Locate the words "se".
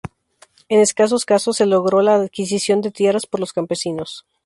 1.57-1.67